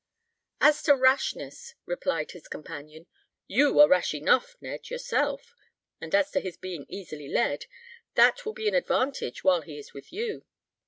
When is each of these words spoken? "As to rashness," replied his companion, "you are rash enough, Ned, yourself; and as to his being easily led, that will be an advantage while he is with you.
"As 0.59 0.81
to 0.81 0.95
rashness," 0.95 1.75
replied 1.85 2.31
his 2.31 2.47
companion, 2.47 3.05
"you 3.45 3.79
are 3.79 3.87
rash 3.87 4.15
enough, 4.15 4.55
Ned, 4.59 4.89
yourself; 4.89 5.53
and 5.99 6.15
as 6.15 6.31
to 6.31 6.39
his 6.39 6.57
being 6.57 6.87
easily 6.89 7.27
led, 7.27 7.67
that 8.15 8.43
will 8.43 8.53
be 8.53 8.67
an 8.67 8.73
advantage 8.73 9.43
while 9.43 9.61
he 9.61 9.77
is 9.77 9.93
with 9.93 10.11
you. 10.11 10.43